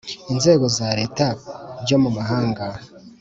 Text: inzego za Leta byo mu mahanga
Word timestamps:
inzego 0.33 0.65
za 0.77 0.87
Leta 0.99 1.25
byo 1.83 1.97
mu 2.03 2.09
mahanga 2.17 2.65